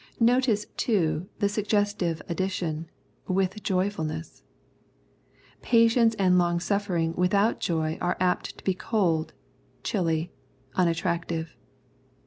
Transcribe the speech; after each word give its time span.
Notice, 0.19 0.65
too, 0.77 1.29
the 1.37 1.47
suggestive 1.47 2.23
addition," 2.27 2.89
with 3.27 3.61
joyjulness,'^^ 3.61 4.41
Patience 5.61 6.15
and 6.15 6.39
longsuffering 6.39 7.13
without 7.13 7.59
joy 7.59 7.99
are 8.01 8.17
apt 8.19 8.57
to 8.57 8.63
be 8.63 8.73
cold, 8.73 9.33
chilly, 9.83 10.31
un 10.73 10.87
attractive. 10.87 11.55